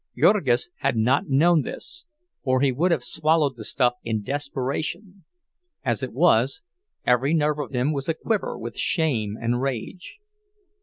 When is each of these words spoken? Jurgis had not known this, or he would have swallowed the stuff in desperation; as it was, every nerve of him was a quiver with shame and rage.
Jurgis 0.17 0.71
had 0.77 0.97
not 0.97 1.27
known 1.29 1.61
this, 1.61 2.05
or 2.41 2.61
he 2.61 2.71
would 2.71 2.89
have 2.89 3.03
swallowed 3.03 3.55
the 3.55 3.63
stuff 3.63 3.93
in 4.03 4.23
desperation; 4.23 5.25
as 5.85 6.01
it 6.01 6.11
was, 6.11 6.63
every 7.05 7.35
nerve 7.35 7.59
of 7.59 7.71
him 7.71 7.93
was 7.93 8.09
a 8.09 8.15
quiver 8.15 8.57
with 8.57 8.75
shame 8.75 9.37
and 9.39 9.61
rage. 9.61 10.17